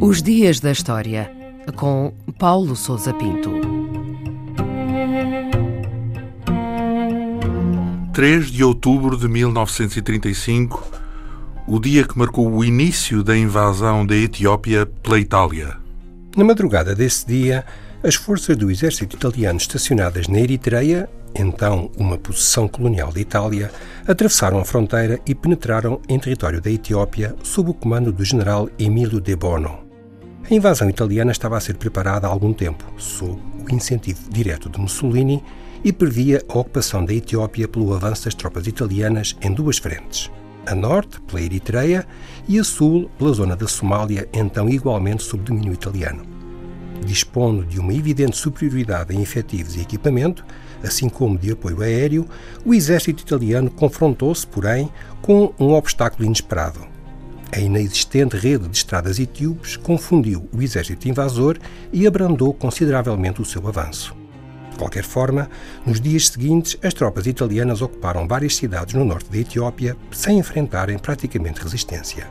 Os 0.00 0.20
Dias 0.20 0.60
da 0.60 0.72
História, 0.72 1.30
com 1.76 2.12
Paulo 2.38 2.76
Souza 2.76 3.14
Pinto. 3.14 3.50
3 8.12 8.50
de 8.50 8.62
outubro 8.62 9.16
de 9.16 9.26
1935, 9.26 10.86
o 11.66 11.80
dia 11.80 12.04
que 12.04 12.18
marcou 12.18 12.52
o 12.52 12.62
início 12.62 13.22
da 13.22 13.36
invasão 13.36 14.04
da 14.04 14.14
Etiópia 14.14 14.84
pela 14.84 15.18
Itália. 15.18 15.76
Na 16.36 16.44
madrugada 16.44 16.94
desse 16.94 17.26
dia, 17.26 17.64
as 18.02 18.14
forças 18.14 18.56
do 18.56 18.70
exército 18.70 19.16
italiano 19.16 19.58
estacionadas 19.58 20.28
na 20.28 20.40
Eritreia, 20.40 21.08
então 21.34 21.90
uma 21.96 22.18
possessão 22.18 22.68
colonial 22.68 23.12
da 23.12 23.20
Itália, 23.20 23.70
atravessaram 24.06 24.58
a 24.58 24.64
fronteira 24.64 25.20
e 25.26 25.34
penetraram 25.34 26.00
em 26.08 26.18
território 26.18 26.60
da 26.60 26.70
Etiópia 26.70 27.34
sob 27.42 27.70
o 27.70 27.74
comando 27.74 28.12
do 28.12 28.24
general 28.24 28.68
Emílio 28.78 29.20
de 29.20 29.34
Bono. 29.36 29.78
A 30.50 30.54
invasão 30.54 30.90
italiana 30.90 31.32
estava 31.32 31.56
a 31.56 31.60
ser 31.60 31.76
preparada 31.76 32.26
há 32.26 32.30
algum 32.30 32.52
tempo, 32.52 32.84
sob 32.96 33.40
o 33.68 33.74
incentivo 33.74 34.28
direto 34.30 34.68
de 34.68 34.80
Mussolini, 34.80 35.42
e 35.84 35.92
previa 35.92 36.42
a 36.48 36.58
ocupação 36.58 37.04
da 37.04 37.12
Etiópia 37.12 37.66
pelo 37.66 37.92
avanço 37.92 38.24
das 38.24 38.34
tropas 38.34 38.66
italianas 38.66 39.36
em 39.40 39.52
duas 39.52 39.78
frentes. 39.78 40.30
A 40.64 40.74
norte, 40.74 41.20
pela 41.22 41.42
Eritreia, 41.42 42.06
e 42.46 42.58
a 42.58 42.64
sul, 42.64 43.10
pela 43.18 43.32
zona 43.32 43.56
da 43.56 43.66
Somália, 43.66 44.28
então 44.32 44.68
igualmente 44.68 45.22
sob 45.24 45.42
domínio 45.42 45.72
italiano. 45.72 46.31
Dispondo 47.04 47.64
de 47.64 47.78
uma 47.78 47.94
evidente 47.94 48.36
superioridade 48.36 49.14
em 49.14 49.22
efetivos 49.22 49.76
e 49.76 49.80
equipamento, 49.80 50.44
assim 50.82 51.08
como 51.08 51.38
de 51.38 51.52
apoio 51.52 51.82
aéreo, 51.82 52.26
o 52.64 52.72
exército 52.72 53.22
italiano 53.22 53.70
confrontou-se, 53.70 54.46
porém, 54.46 54.88
com 55.20 55.52
um 55.58 55.72
obstáculo 55.72 56.24
inesperado 56.24 56.92
a 57.52 57.60
inexistente 57.60 58.34
rede 58.34 58.66
de 58.66 58.78
estradas 58.78 59.18
etíopes 59.18 59.76
confundiu 59.76 60.48
o 60.52 60.62
exército 60.62 61.06
invasor 61.06 61.58
e 61.92 62.06
abrandou 62.06 62.54
consideravelmente 62.54 63.42
o 63.42 63.44
seu 63.44 63.68
avanço. 63.68 64.16
De 64.70 64.78
qualquer 64.78 65.04
forma, 65.04 65.50
nos 65.84 66.00
dias 66.00 66.28
seguintes, 66.28 66.78
as 66.82 66.94
tropas 66.94 67.26
italianas 67.26 67.82
ocuparam 67.82 68.26
várias 68.26 68.56
cidades 68.56 68.94
no 68.94 69.04
norte 69.04 69.30
da 69.30 69.36
Etiópia 69.36 69.94
sem 70.10 70.38
enfrentarem 70.38 70.98
praticamente 70.98 71.60
resistência. 71.60 72.26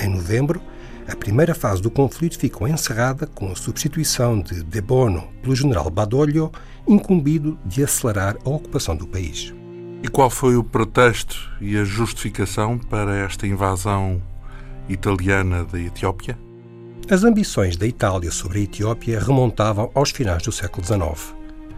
Em 0.00 0.08
novembro, 0.08 0.62
a 1.08 1.16
primeira 1.16 1.54
fase 1.54 1.82
do 1.82 1.90
conflito 1.90 2.38
ficou 2.38 2.68
encerrada 2.68 3.26
com 3.26 3.50
a 3.50 3.56
substituição 3.56 4.40
de 4.40 4.62
De 4.62 4.80
Bono 4.80 5.28
pelo 5.42 5.54
general 5.54 5.90
Badoglio, 5.90 6.50
incumbido 6.86 7.58
de 7.64 7.82
acelerar 7.82 8.36
a 8.44 8.48
ocupação 8.48 8.96
do 8.96 9.06
país. 9.06 9.52
E 10.02 10.08
qual 10.08 10.30
foi 10.30 10.56
o 10.56 10.64
pretexto 10.64 11.36
e 11.60 11.76
a 11.76 11.84
justificação 11.84 12.78
para 12.78 13.16
esta 13.16 13.46
invasão 13.46 14.22
italiana 14.88 15.64
da 15.64 15.78
Etiópia? 15.78 16.38
As 17.10 17.24
ambições 17.24 17.76
da 17.76 17.86
Itália 17.86 18.30
sobre 18.30 18.60
a 18.60 18.62
Etiópia 18.62 19.20
remontavam 19.20 19.90
aos 19.94 20.10
finais 20.10 20.42
do 20.42 20.52
século 20.52 20.84
XIX. 20.84 21.34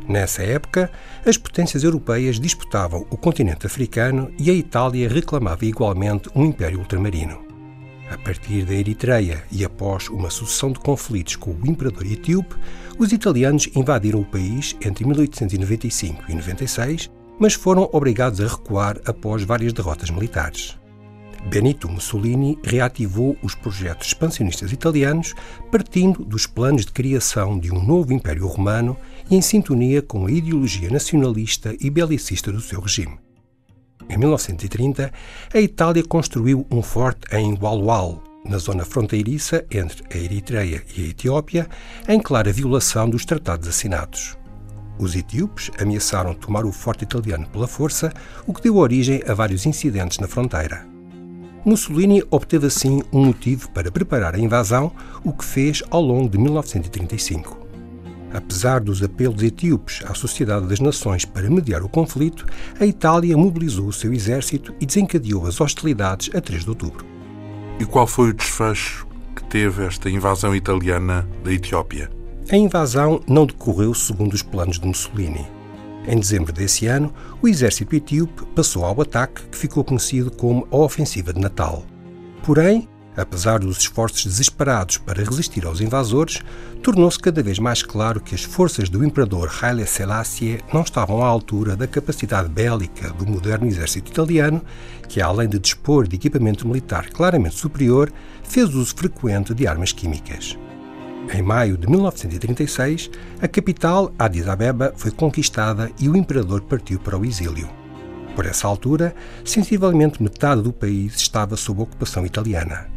Nessa 0.09 0.43
época, 0.43 0.91
as 1.25 1.39
potências 1.39 1.83
europeias 1.83 2.39
disputavam 2.39 3.07
o 3.11 3.17
continente 3.17 3.67
africano 3.67 4.31
e 4.39 4.51
a 4.51 4.55
Itália 4.55 5.09
reclamava 5.09 5.65
igualmente 5.65 6.29
um 6.35 6.45
império 6.45 6.79
ultramarino. 6.79 7.44
A 8.11 8.19
partir 8.19 8.65
da 8.65 8.75
Eritreia 8.75 9.43
e 9.51 9.65
após 9.65 10.09
uma 10.09 10.31
sucessão 10.31 10.71
de 10.71 10.79
conflitos 10.79 11.37
com 11.37 11.53
o 11.53 11.67
imperador 11.67 12.07
etíope, 12.07 12.55
os 12.99 13.13
italianos 13.13 13.69
invadiram 13.75 14.21
o 14.21 14.25
país 14.25 14.77
entre 14.85 15.05
1895 15.07 16.25
e 16.29 16.35
96, 16.35 17.11
mas 17.39 17.55
foram 17.55 17.89
obrigados 17.93 18.41
a 18.41 18.47
recuar 18.47 19.01
após 19.07 19.43
várias 19.43 19.73
derrotas 19.73 20.11
militares. 20.11 20.79
Benito 21.47 21.89
Mussolini 21.89 22.59
reativou 22.63 23.37
os 23.43 23.55
projetos 23.55 24.09
expansionistas 24.09 24.73
italianos, 24.73 25.35
partindo 25.71 26.25
dos 26.25 26.47
planos 26.47 26.87
de 26.87 26.93
criação 26.93 27.59
de 27.59 27.73
um 27.73 27.85
novo 27.85 28.13
Império 28.13 28.47
Romano 28.47 28.97
e 29.31 29.37
em 29.37 29.43
sintonia 29.43 30.01
com 30.01 30.27
a 30.27 30.31
ideologia 30.31 30.91
nacionalista 30.91 31.77
e 31.81 31.91
belicista 31.91 32.51
do 32.51 32.61
seu 32.61 32.81
regime. 32.81 33.19
Em 34.09 34.17
1930, 34.19 35.13
a 35.53 35.61
Itália 35.61 36.05
construiu 36.05 36.67
um 36.71 36.83
forte 36.83 37.27
em 37.35 37.57
Walwal, 37.61 38.23
na 38.45 38.59
zona 38.59 38.85
fronteiriça 38.85 39.65
entre 39.71 40.05
a 40.13 40.17
Eritreia 40.23 40.83
e 40.97 41.05
a 41.05 41.09
Etiópia, 41.09 41.69
em 42.09 42.21
clara 42.21 42.53
violação 42.53 43.09
dos 43.09 43.25
tratados 43.25 43.67
assinados. 43.67 44.37
Os 44.99 45.17
etíopes 45.17 45.71
ameaçaram 45.81 46.35
tomar 46.35 46.65
o 46.65 46.73
forte 46.73 47.03
italiano 47.03 47.47
pela 47.49 47.67
força, 47.67 48.13
o 48.47 48.53
que 48.53 48.63
deu 48.63 48.77
origem 48.77 49.23
a 49.27 49.35
vários 49.35 49.67
incidentes 49.67 50.19
na 50.19 50.29
fronteira. 50.29 50.87
Mussolini 51.65 52.23
obteve 52.31 52.67
assim 52.67 53.03
um 53.11 53.25
motivo 53.25 53.71
para 53.71 53.91
preparar 53.91 54.35
a 54.35 54.39
invasão, 54.39 54.93
o 55.25 55.33
que 55.33 55.45
fez 55.45 55.83
ao 55.91 56.03
longo 56.03 56.29
de 56.29 56.39
1935. 56.39 57.64
Apesar 58.35 58.81
dos 58.81 59.01
apelos 59.01 59.41
etíopes 59.45 60.03
à 60.05 60.13
Sociedade 60.13 60.67
das 60.67 60.81
Nações 60.81 61.25
para 61.25 61.49
mediar 61.49 61.85
o 61.85 61.89
conflito, 61.89 62.45
a 62.81 62.85
Itália 62.85 63.37
mobilizou 63.37 63.87
o 63.87 63.93
seu 63.93 64.13
exército 64.13 64.75
e 64.81 64.87
desencadeou 64.87 65.47
as 65.47 65.61
hostilidades 65.61 66.35
a 66.35 66.41
3 66.41 66.65
de 66.65 66.69
outubro. 66.69 67.07
E 67.79 67.85
qual 67.85 68.09
foi 68.09 68.31
o 68.31 68.35
desfecho 68.35 69.07
que 69.37 69.45
teve 69.45 69.85
esta 69.85 70.11
invasão 70.11 70.53
italiana 70.53 71.29
da 71.45 71.53
Etiópia? 71.53 72.11
A 72.51 72.57
invasão 72.57 73.21
não 73.29 73.47
decorreu 73.47 73.95
segundo 73.95 74.35
os 74.35 74.43
planos 74.43 74.81
de 74.81 74.87
Mussolini. 74.89 75.47
Em 76.09 76.19
dezembro 76.19 76.53
desse 76.53 76.87
ano, 76.87 77.15
o 77.41 77.47
exército 77.47 77.95
etíope 77.95 78.45
passou 78.47 78.85
ao 78.85 79.01
ataque 79.01 79.43
que 79.47 79.57
ficou 79.57 79.85
conhecido 79.85 80.33
como 80.33 80.67
a 80.73 80.77
Ofensiva 80.77 81.33
de 81.33 81.41
Natal. 81.41 81.85
Porém, 82.43 82.89
apesar 83.17 83.61
dos 83.61 83.79
esforços 83.79 84.25
desesperados 84.25 84.99
para 84.99 85.23
resistir 85.23 85.65
aos 85.67 85.81
invasores, 85.81 86.41
tornou-se 86.83 87.19
cada 87.19 87.43
vez 87.43 87.59
mais 87.59 87.83
claro 87.83 88.21
que 88.21 88.35
as 88.35 88.43
forças 88.43 88.89
do 88.89 89.05
imperador 89.05 89.53
Haile 89.61 89.87
Selassie 89.87 90.61
não 90.73 90.83
estavam 90.83 91.23
à 91.23 91.27
altura 91.27 91.77
da 91.77 91.87
capacidade 91.87 92.49
bélica 92.49 93.11
do 93.13 93.27
moderno 93.27 93.67
exército 93.67 94.11
italiano, 94.11 94.63
que, 95.09 95.21
além 95.21 95.49
de 95.49 95.59
dispor 95.59 96.07
de 96.07 96.17
equipamento 96.17 96.67
militar 96.67 97.09
claramente 97.11 97.55
superior, 97.55 98.13
fez 98.43 98.75
uso 98.75 98.95
frequente 98.97 99.55
de 99.55 99.67
armas 99.67 99.93
químicas. 99.93 100.59
Em 101.33 101.43
maio 101.43 101.79
de 101.79 101.89
1936, 101.89 103.11
a 103.41 103.49
capital, 103.49 104.13
Addis 104.19 104.47
Abeba, 104.47 104.93
foi 104.97 105.11
conquistada 105.11 105.91
e 105.99 106.09
o 106.09 106.17
imperador 106.17 106.61
partiu 106.63 106.99
para 106.99 107.19
o 107.19 107.25
exílio. 107.25 107.69
Por 108.37 108.47
essa 108.47 108.67
altura, 108.67 109.15
sensivelmente 109.45 110.23
metade 110.23 110.61
do 110.61 110.73
país 110.73 111.15
estava 111.17 111.57
sob 111.57 111.83
ocupação 111.83 112.27
italiana. 112.27 112.94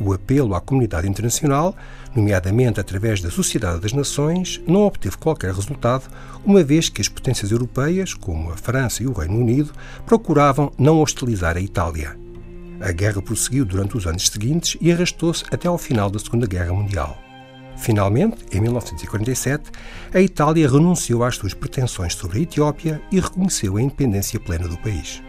O 0.00 0.12
apelo 0.12 0.54
à 0.54 0.60
comunidade 0.60 1.08
internacional, 1.08 1.76
nomeadamente 2.14 2.78
através 2.78 3.20
da 3.20 3.30
Sociedade 3.30 3.80
das 3.80 3.92
Nações, 3.92 4.60
não 4.66 4.86
obteve 4.86 5.16
qualquer 5.16 5.52
resultado, 5.52 6.08
uma 6.44 6.62
vez 6.62 6.88
que 6.88 7.00
as 7.00 7.08
potências 7.08 7.50
europeias, 7.50 8.14
como 8.14 8.50
a 8.50 8.56
França 8.56 9.02
e 9.02 9.06
o 9.06 9.12
Reino 9.12 9.38
Unido, 9.38 9.72
procuravam 10.06 10.72
não 10.78 11.00
hostilizar 11.00 11.56
a 11.56 11.60
Itália. 11.60 12.16
A 12.80 12.92
guerra 12.92 13.20
prosseguiu 13.20 13.64
durante 13.64 13.96
os 13.96 14.06
anos 14.06 14.28
seguintes 14.28 14.76
e 14.80 14.92
arrastou-se 14.92 15.44
até 15.50 15.66
ao 15.66 15.76
final 15.76 16.08
da 16.08 16.18
Segunda 16.18 16.46
Guerra 16.46 16.72
Mundial. 16.72 17.18
Finalmente, 17.76 18.36
em 18.52 18.60
1947, 18.60 19.70
a 20.12 20.20
Itália 20.20 20.68
renunciou 20.68 21.24
às 21.24 21.36
suas 21.36 21.54
pretensões 21.54 22.14
sobre 22.14 22.38
a 22.38 22.42
Etiópia 22.42 23.00
e 23.10 23.18
reconheceu 23.20 23.76
a 23.76 23.82
independência 23.82 24.38
plena 24.38 24.68
do 24.68 24.78
país. 24.78 25.22